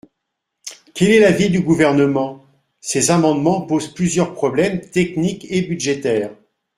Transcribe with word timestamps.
Quel 0.95 1.11
est 1.11 1.19
l’avis 1.19 1.51
du 1.51 1.61
Gouvernement? 1.61 2.43
Ces 2.79 3.11
amendements 3.11 3.61
posent 3.67 3.93
plusieurs 3.93 4.33
problèmes, 4.33 4.81
techniques 4.81 5.45
et 5.51 5.61
budgétaires. 5.61 6.31